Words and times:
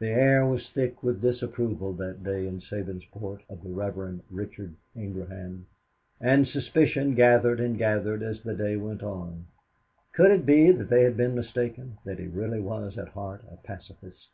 The 0.00 0.10
air 0.10 0.44
was 0.44 0.68
thick 0.68 1.02
with 1.02 1.22
disapproval 1.22 1.94
that 1.94 2.22
day 2.22 2.46
in 2.46 2.60
Sabinsport 2.60 3.40
of 3.48 3.62
the 3.62 3.70
Rev. 3.70 4.20
Richard 4.30 4.74
Ingraham; 4.94 5.66
and 6.20 6.46
suspicion 6.46 7.14
gathered 7.14 7.58
and 7.58 7.78
gathered 7.78 8.22
as 8.22 8.42
the 8.42 8.52
day 8.52 8.76
went 8.76 9.02
on. 9.02 9.46
Could 10.12 10.30
it 10.30 10.44
be 10.44 10.72
that 10.72 10.90
they 10.90 11.04
had 11.04 11.16
been 11.16 11.34
mistaken, 11.34 11.96
that 12.04 12.18
he 12.18 12.26
really 12.26 12.60
was 12.60 12.98
at 12.98 13.08
heart 13.08 13.44
a 13.50 13.56
pacifist? 13.56 14.28